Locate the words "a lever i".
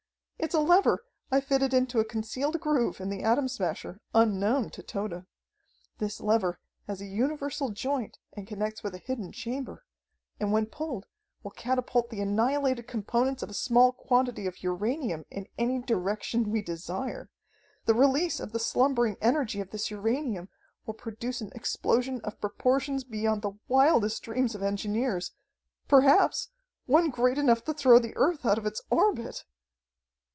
0.55-1.39